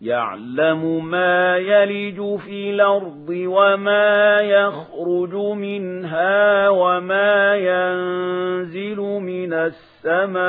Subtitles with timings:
[0.00, 10.40] يعلم ما يلج في الأرض وما يخرج منها وما ينزل من السماء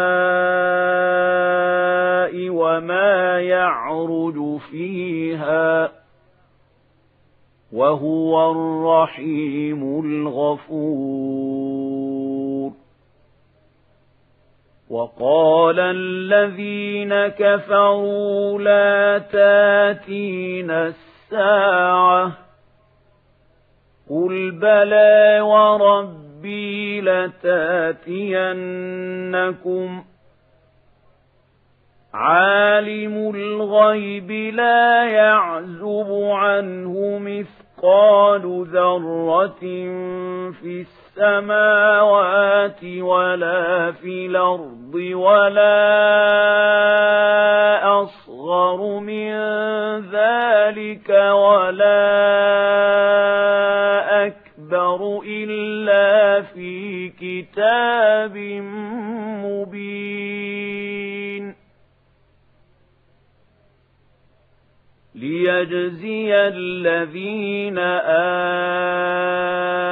[2.50, 5.92] وما يعرج فيها
[7.74, 11.71] وهو الرحيم الغفور
[14.92, 22.32] وقال الذين كفروا لا تاتين الساعة
[24.10, 28.02] قل بلى وربي لتاتينكم
[32.14, 39.60] عالم الغيب لا يعزب عنه مثقال ذرة
[40.52, 40.82] في
[41.18, 45.82] السماوات ولا في الأرض ولا
[48.04, 49.32] أصغر من
[50.12, 52.08] ذلك ولا
[54.28, 58.38] أكبر إلا في كتاب
[59.44, 60.52] مبين.
[65.16, 67.78] ليجزي الذين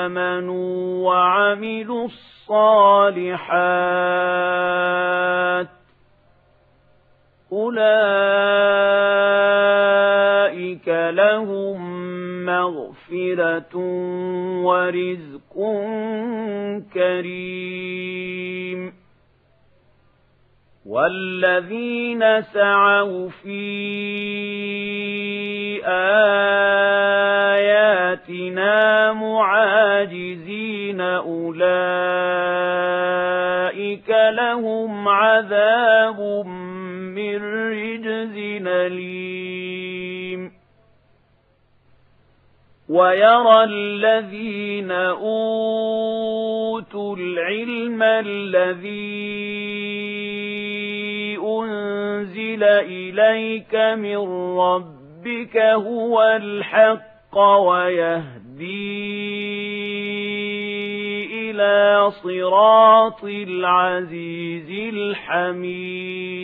[0.06, 3.40] آمنوا وعملوا الصالحات
[7.52, 7.80] أولئك
[10.88, 11.80] لهم
[12.46, 13.76] مغفرة
[14.64, 15.56] ورزق
[16.94, 18.94] كريم
[20.86, 23.60] والذين سعوا في
[27.46, 31.60] آياتنا معاجزين أولئك
[34.10, 36.20] لهم عذاب
[37.16, 38.38] من رجز
[38.68, 40.52] أليم
[42.90, 46.36] ويرى الذين أوتوا
[47.16, 49.30] العلم الذي
[51.38, 54.18] أنزل إليك من
[54.58, 54.99] ربك
[55.58, 59.10] هو الحق ويهدي
[61.50, 66.40] إلى صراط العزيز الحميد.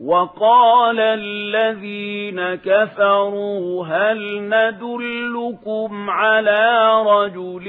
[0.00, 7.68] وقال الذين كفروا هل ندلكم على رجل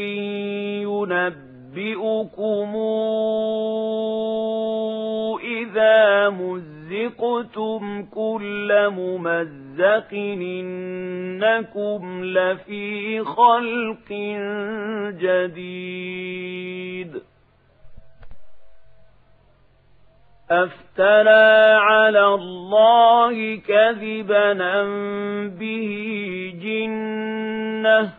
[1.79, 2.75] ينبئكم
[5.43, 14.09] إذا مزقتم كل ممزق إنكم لفي خلق
[15.21, 17.21] جديد
[20.51, 24.53] أفترى على الله كذبا
[25.47, 28.18] به جنة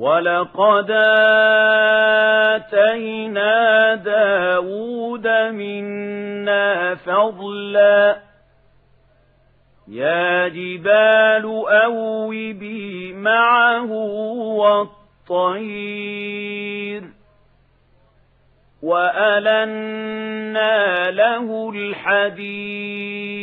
[0.00, 0.90] ولقد
[2.56, 8.20] آتينا داود منا فضلا
[9.88, 11.44] يا جبال
[11.84, 13.92] أوبي معه
[15.28, 17.02] والطير
[18.82, 20.30] وألنا
[21.10, 23.40] له الحديد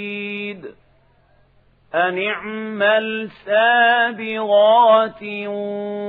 [1.95, 5.23] أن اعمل سابغات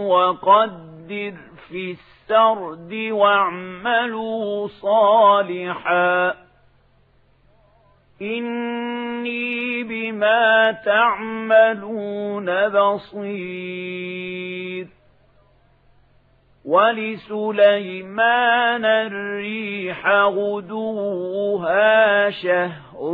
[0.06, 1.34] وقدر
[1.69, 6.34] في السرد واعملوا صالحا
[8.22, 14.19] إني بما تعملون بصير
[16.69, 18.25] ولسليمان
[18.85, 23.05] الريح غدوها شهر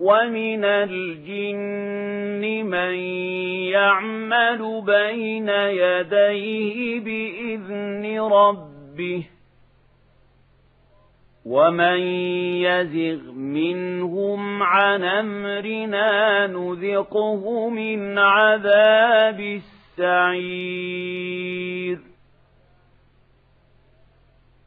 [0.00, 2.94] ومن الجن من
[3.72, 9.24] يعمل بين يديه بإذن ربه
[11.44, 11.98] ومن
[12.64, 19.60] يزغ منهم عن أمرنا نذقه من عذاب
[19.98, 21.04] السعير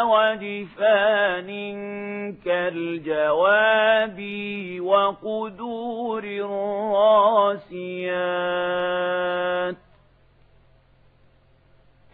[0.01, 1.49] وجفان
[2.45, 4.19] كالجواب
[4.81, 7.69] وقدور الراسيات.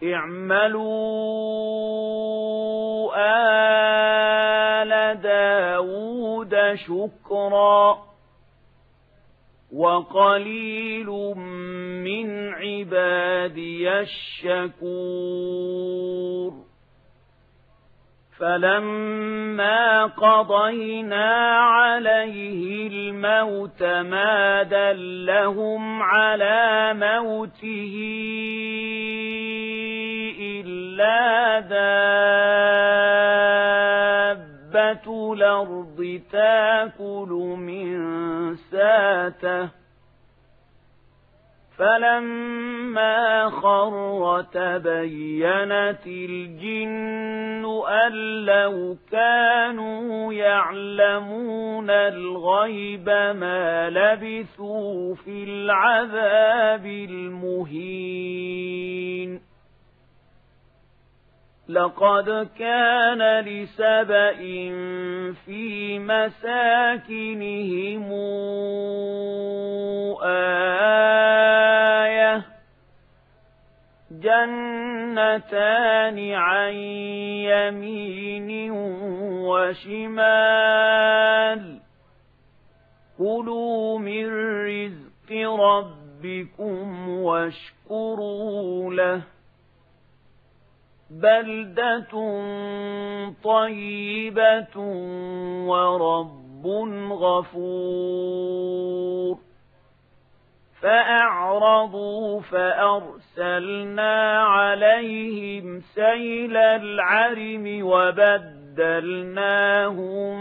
[0.02, 0.82] اعملوا
[4.82, 8.05] آل داود شكرا.
[9.76, 11.06] وقليل
[12.04, 15.96] من عبادي الشكور.
[18.38, 27.94] فلما قضينا عليه الموت ما دلهم على موته
[30.40, 31.60] إلا
[34.70, 35.85] دابة الأرض.
[36.36, 37.28] تاكل
[37.58, 37.96] من
[38.56, 39.68] ساته.
[41.78, 48.12] فلما خر تبينت الجن أن
[48.44, 58.26] لو كانوا يعلمون الغيب ما لبثوا في العذاب المهين.
[61.68, 64.36] لقد كان لسبأ
[65.44, 67.32] في مساكنهم
[70.22, 71.26] آية
[74.10, 75.38] جنتان
[76.32, 76.72] عن
[77.50, 78.70] يمين
[79.46, 80.66] وشمال.
[83.18, 84.26] كلوا من
[84.66, 89.35] رزق ربكم واشكروا له.
[91.22, 92.12] بلدة
[93.44, 94.76] طيبة
[95.66, 96.66] ورب
[97.12, 98.56] غفور
[100.80, 107.82] فأعرضوا فأرسلنا عليهم سيل العرم
[108.78, 110.36] وبدلناهم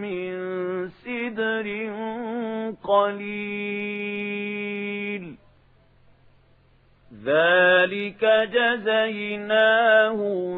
[0.02, 0.34] من
[0.90, 1.68] سدر
[2.84, 4.63] قليل
[7.26, 10.54] ذلك جزيناهم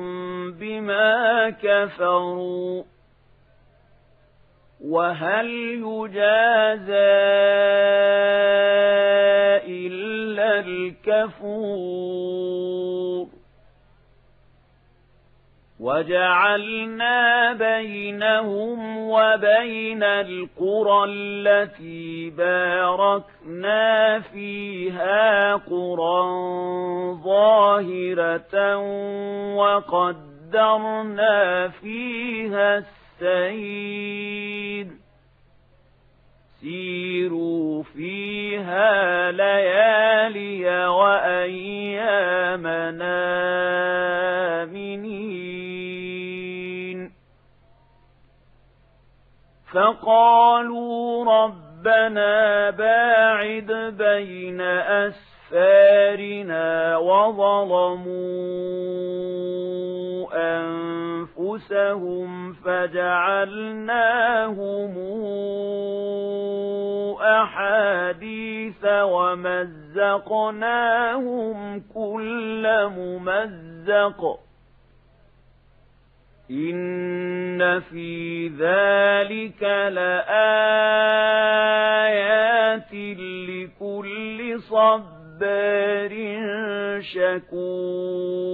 [0.52, 2.84] بما كفروا
[4.82, 5.50] وهل
[5.86, 7.16] يجازى
[9.68, 11.96] إلا الكفور
[15.86, 26.26] وجعلنا بينهم وبين القرى التي باركنا فيها قرى
[27.24, 28.78] ظاهرة
[29.56, 31.38] وقدرنا
[31.68, 32.84] فيها
[33.22, 34.88] السير.
[36.62, 42.46] سيروا فيها ليالي وأيامنا
[44.66, 44.85] آمنين
[49.76, 54.62] فقالوا ربنا باعد بين
[55.52, 58.16] أسفارنا وظلموا
[61.38, 63.36] أنفسهم فجعلناهم
[67.22, 70.36] أحاديث ومزقناهم
[71.94, 74.45] كل ممزق
[76.52, 80.36] إن في ذلك لآيات
[83.50, 86.12] لكل صبار
[87.02, 88.46] شكور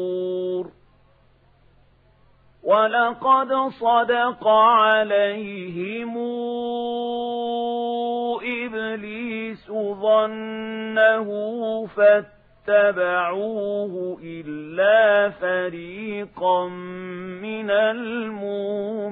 [2.64, 6.18] ولقد صدق عليهم
[8.44, 9.72] إبليس
[10.02, 11.28] ظنه
[12.68, 16.68] فاتبعوه إلا فريقا
[17.42, 19.12] من المؤمنين.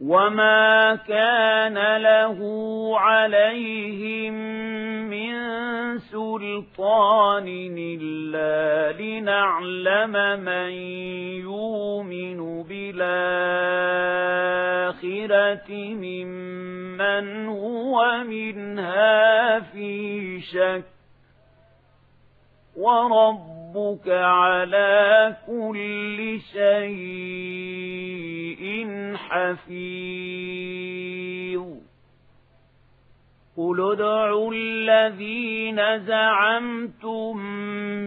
[0.00, 2.38] وما كان له
[2.98, 4.34] عليهم
[5.10, 5.32] من
[5.98, 10.70] سلطان إلا لنعلم من
[11.44, 13.00] يؤمن بالآخرة
[15.70, 20.99] ممن هو منها في شك
[22.80, 27.80] وربك على كل شيء
[29.16, 30.60] حفيظ.
[33.56, 37.36] قل ادعوا الذين زعمتم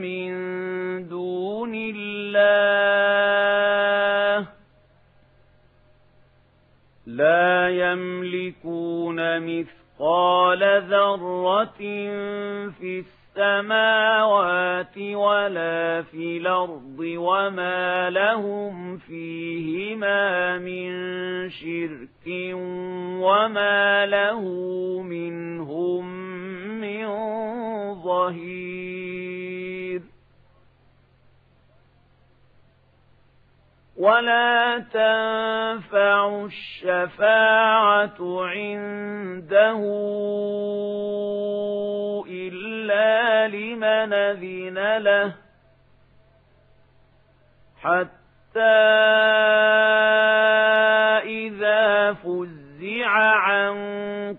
[0.01, 0.33] من
[1.07, 2.43] دون الله
[7.07, 11.77] لا يملكون مثقال ذرة
[12.69, 20.89] في السماء السماوات ولا في الأرض وما لهم فيهما من
[21.49, 22.27] شرك
[23.21, 24.41] وما له
[25.01, 26.05] منهم
[26.81, 27.07] من
[28.03, 29.23] ظهير
[33.97, 39.81] ولا تنفع الشفاعة عنده
[42.83, 45.35] إلا لمن أذن له
[47.81, 48.59] حتى
[51.23, 53.75] إذا فزع عن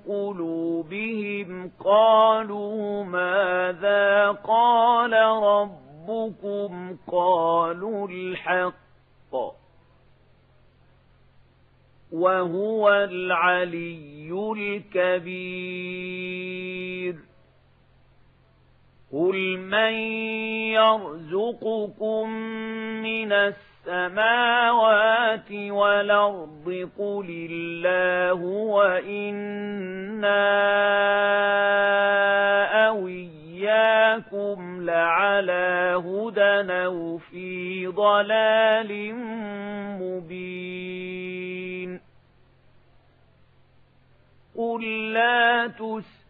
[0.08, 8.74] قلوبهم قالوا ماذا قال ربكم قالوا الحق
[12.12, 15.94] وهو العلي الكبير
[19.14, 19.92] قل من
[20.74, 22.30] يرزقكم
[23.02, 30.44] من السماوات والأرض قل الله وإنا
[32.88, 39.14] أوياكم لعلى هدى أو في ضلال
[40.02, 42.00] مبين
[44.56, 46.23] قل لا تسألون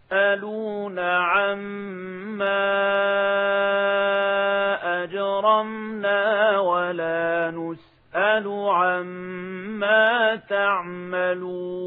[0.99, 2.65] عما
[5.05, 11.85] أجرمنا ولا نسأل عما تعملون.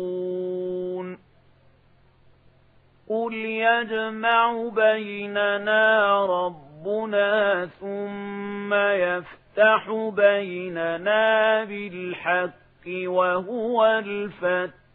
[3.09, 14.86] قل يجمع بيننا ربنا ثم يفتح بيننا بالحق وهو الفتاح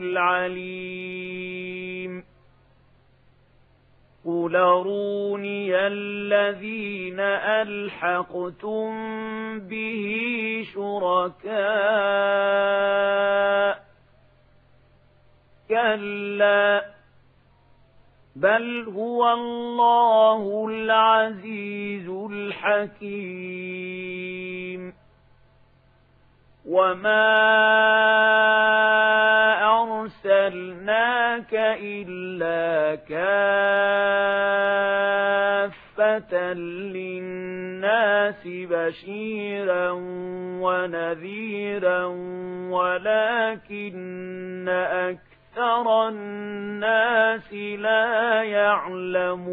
[0.00, 1.00] العليم.
[4.26, 8.90] قل روني الذين ألحقتم
[9.58, 11.50] به شركاء.
[15.68, 16.84] كلا
[18.36, 23.70] بل هو الله العزيز الحكيم.
[26.66, 28.19] وما
[30.50, 32.94] أرسلناك إلا
[35.94, 36.52] كافة
[36.92, 39.90] للناس بشيرا
[40.60, 42.04] ونذيرا
[42.70, 49.50] ولكن أكثر الناس لا يعلمون.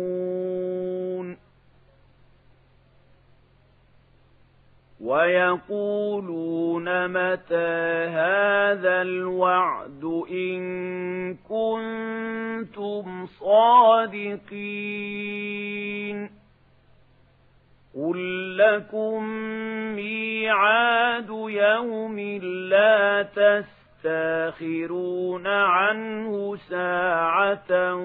[5.07, 14.57] ويقولون متى هذا الوعد إن كنتم صادقين
[17.95, 19.23] قل لكم
[19.95, 22.19] ميعاد يوم
[22.69, 23.23] لا
[24.03, 27.95] تستأخرون عنه ساعة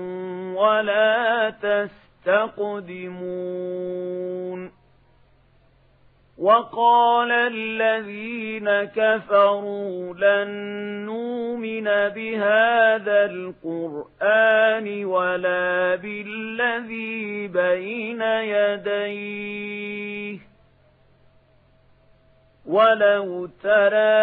[0.55, 3.13] ولا تستقدمون
[6.43, 10.51] وقال الذين كفروا لن
[11.07, 19.73] نؤمن بهذا القرآن ولا بالذي بين يديه.
[22.67, 24.23] ولو ترى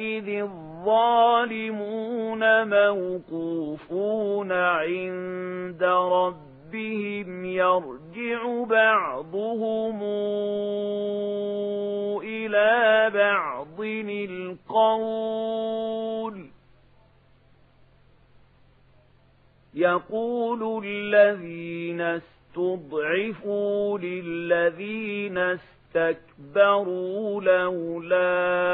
[0.00, 1.64] إذ الظالمون
[2.68, 6.53] موقوفون عند ربهم
[7.44, 10.02] يرجع بعضهم
[12.22, 13.80] إلى بعض
[14.30, 15.74] القول
[19.74, 25.38] يقول الذين استضعفوا للذين
[25.94, 28.73] اسْتَكْبَرُوا لَوْلَا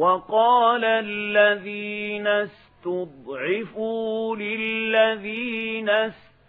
[0.00, 5.88] وَقَالَ الَّذِينَ اسْتُضْعِفُوا لِلَّذِينَ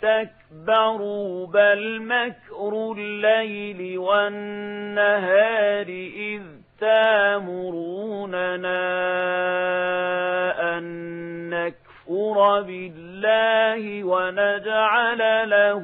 [0.02, 5.88] اسْتَكْبَرُوا بَلْ مَكْرُ اللَّيْلِ وَالنَّهَارِ
[6.32, 6.42] إِذْ
[6.80, 8.82] تَأْمُرُونَنَا
[10.78, 10.84] أَن
[11.50, 15.84] نَّكْفُرَ بِاللَّهِ وَنَجْعَلَ لَهُ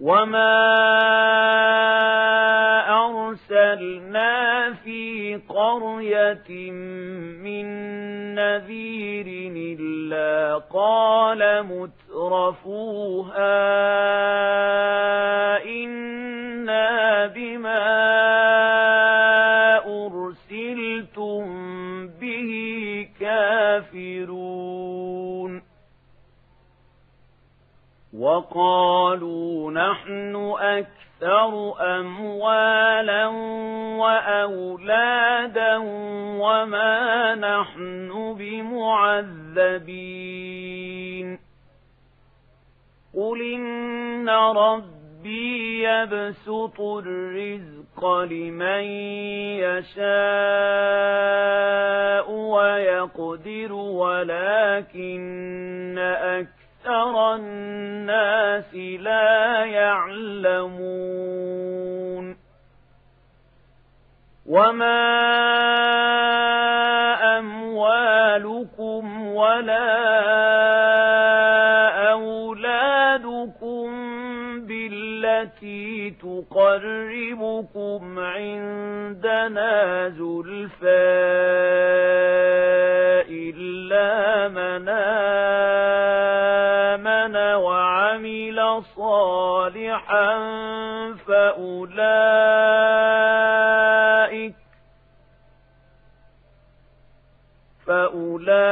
[0.00, 0.56] وَمَا
[2.88, 6.70] أَرْسَلْنَا فِي قَرْيَةٍ
[7.44, 7.66] مِّن
[8.34, 9.26] نَّذِيرٍ
[9.80, 13.40] إِلَّا قَالَ مُتْرَفُوهَا
[30.10, 33.26] نَحْنُ أَكْثَرُ أَمْوَالًا
[33.96, 35.76] وَأَوْلَادًا
[36.42, 39.78] وَمَا نَحْنُ بِمُعَذَّبِينَ.
[43.14, 48.82] قُلْ إِنَّ رَبِّي يَبْسُطُ الرِّزْقَ لِمَن
[49.62, 50.10] يَشَاءُ
[52.32, 54.38] وَيَقْدِرُ وَلَكِنَّ
[55.98, 60.76] أَكْثَرَ أَكْثَرَ النَّاسِ لَا يَعْلَمُونَ
[64.46, 65.00] وَمَا
[67.38, 69.90] أَمْوَالُكُمْ وَلَا
[72.12, 73.86] أَوْلَادُكُمْ
[74.66, 81.10] بِالَّتِي تُقَرِّبُكُمْ عِندَنَا زُلْفَى
[83.28, 84.88] إِلَّا مَنْ
[89.70, 90.38] صالحا
[91.26, 92.20] فأولئك
[97.86, 98.70] فأولئك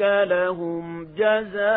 [0.00, 1.70] لهم جزاء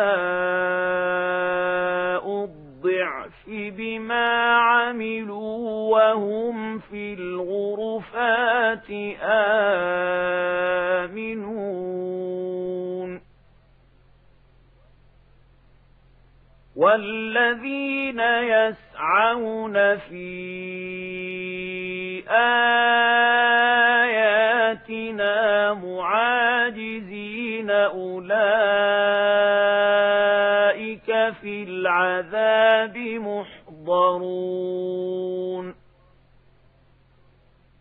[2.44, 8.90] الضعف بما عملوا وهم في الغرفات
[11.02, 11.44] آمنون.
[16.84, 20.28] والذين يسعون في
[22.28, 22.94] آياتنا
[25.74, 28.24] معاجزين أولئك
[31.40, 32.96] في العذاب
[33.78, 34.54] محضرون.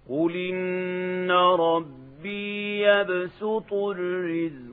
[0.10, 4.73] قل إن ربي يبسط الرزق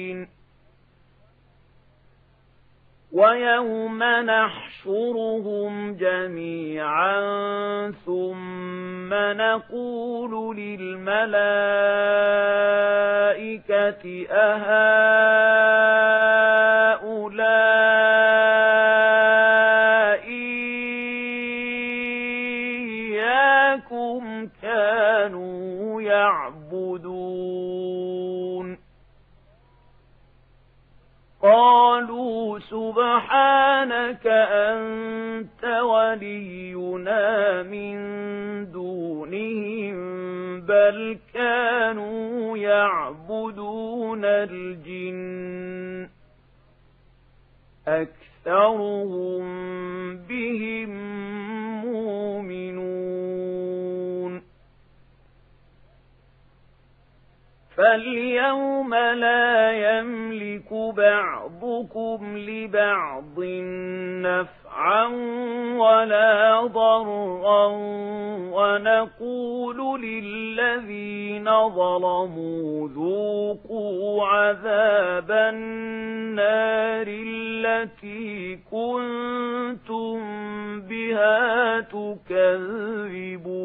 [3.21, 7.21] ويوم نحشرهم جميعا
[8.05, 11.31] ثم نقول للملائكة
[14.31, 16.40] أهؤلاء
[32.91, 37.97] سبحانك أنت ولينا من
[38.71, 39.95] دونهم
[40.61, 46.09] بل كانوا يعبدون الجن
[47.87, 49.43] أكثرهم
[50.17, 50.89] بهم
[51.85, 52.81] مؤمنون.
[57.77, 60.71] فاليوم لا يملك
[61.61, 63.39] بعضكم لبعض
[64.25, 65.05] نفعا
[65.77, 67.67] ولا ضرا
[68.53, 80.21] ونقول للذين ظلموا ذوقوا عذاب النار التي كنتم
[80.81, 83.61] بها تكذبون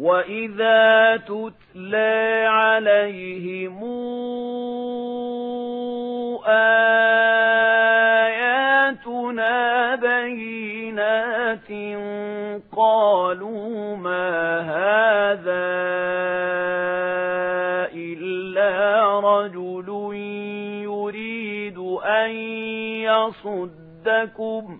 [0.00, 3.84] وَإِذَا تُتْلَى عَلَيْهِمْ
[8.60, 11.70] آيَاتُنَا بَيِّنَاتٍ
[12.76, 15.68] قَالُوا مَا هَذَا
[17.94, 19.88] إِلَّا رَجُلٌ
[20.84, 22.30] يُرِيدُ أَن
[23.04, 24.79] يَصُدَّكُمْ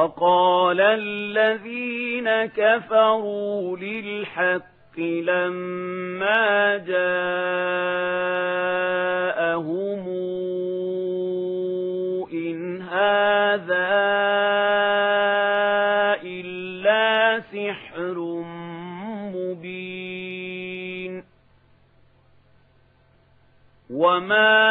[0.00, 7.20] وقال الذين كفروا للحق لما جاءهم
[12.32, 13.90] إن هذا
[16.24, 18.16] إلا سحر
[19.34, 21.24] مبين
[23.90, 24.69] وما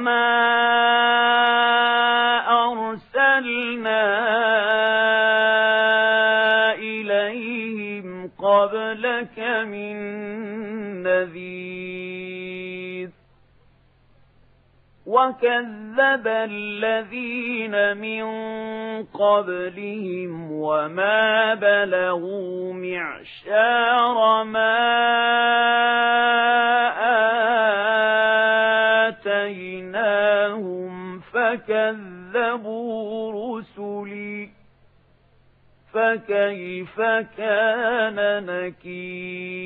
[0.00, 0.40] وما
[2.64, 4.02] أرسلنا
[6.74, 9.96] إليهم قبلك من
[11.02, 11.80] نذير
[15.06, 18.24] وكذب الذين من
[19.04, 25.10] قبلهم وما بلغوا معشار ما
[29.50, 33.00] آتيناهم فكذبوا
[33.32, 34.50] رسلي
[35.92, 37.00] فكيف
[37.38, 39.60] كان نكير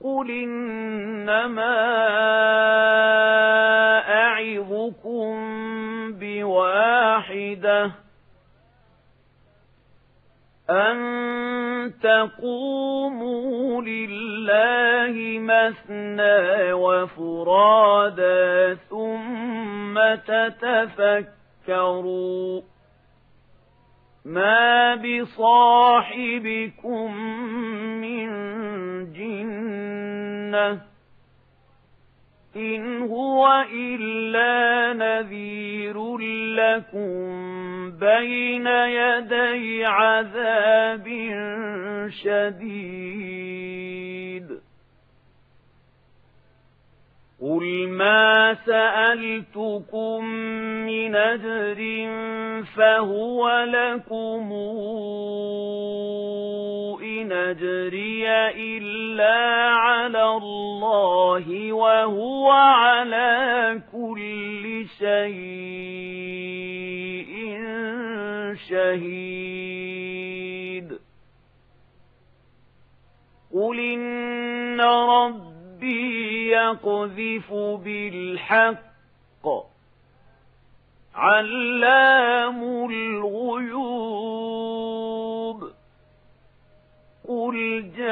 [0.00, 1.78] قل إنما
[4.08, 5.32] أعظكم
[6.12, 7.90] بواحدة
[10.70, 10.98] أن
[12.02, 19.98] تقوموا لله مثنى وفرادا ثم
[21.64, 22.62] تتفكروا
[24.24, 26.36] ما بصاحبكم
[28.00, 28.28] من
[29.12, 30.87] جنة
[32.58, 36.18] إن هو إلا نذير
[36.58, 37.18] لكم
[37.90, 41.08] بين يدي عذاب
[42.22, 43.78] شديد
[47.42, 50.24] قل ما سألتكم
[50.86, 51.78] من أجر
[52.76, 54.52] فهو لكم
[57.02, 59.36] إن أجري إلا
[59.70, 66.38] على الله وهو على كل شيء
[68.68, 69.77] شهيد
[76.68, 79.46] يقذف بالحق.
[81.14, 83.68] علام الغيوب.
[87.28, 88.08] قل جاء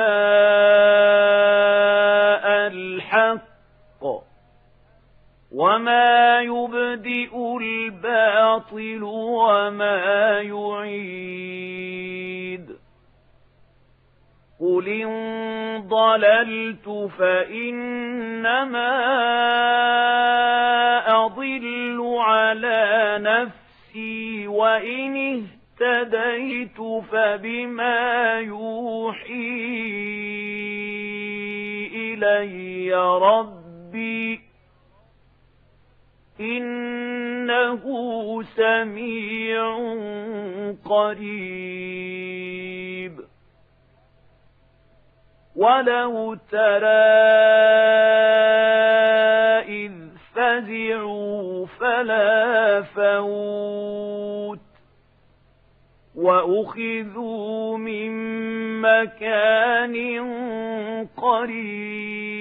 [2.67, 3.47] الحق.
[5.53, 11.67] وما يبدئ الباطل وما يعيد.
[14.67, 18.93] قل إن ضللت فإنما
[21.25, 26.81] أضل على نفسي وإن اهتديت
[27.13, 29.67] فبما يوحي
[31.95, 34.41] إلي ربي
[36.41, 37.83] إنه
[38.43, 39.77] سميع
[40.85, 42.46] قريب
[45.57, 46.87] ولو ترى
[49.65, 49.93] إذ
[50.35, 54.59] فزعوا فلا فوت
[56.15, 58.11] وأخذوا من
[58.81, 59.97] مكان
[61.17, 62.37] قريب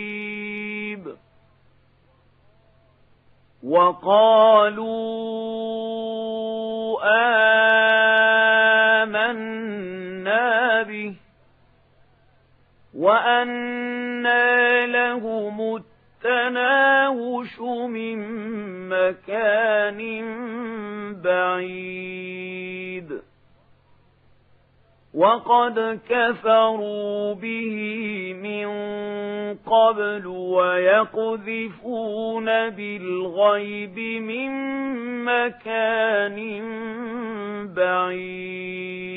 [3.64, 5.06] وقالوا
[9.04, 11.16] آمنا به
[13.06, 18.18] وأنى لهم التناوش من
[18.90, 20.00] مكان
[21.22, 23.10] بعيد
[25.14, 27.76] وقد كفروا به
[28.44, 28.68] من
[29.56, 31.26] قبل ويقذفون
[32.70, 34.52] بالغيب من
[35.26, 36.38] مكان
[37.76, 39.16] بعيد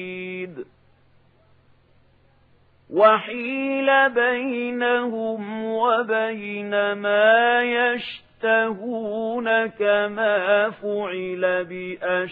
[2.90, 12.26] وحيل بينهم وبين ما يشتهون كما فعل بأشياعهم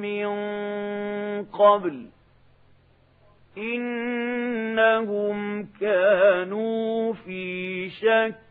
[0.00, 0.26] من
[1.44, 2.06] قبل
[3.58, 8.42] إنهم كانوا في شك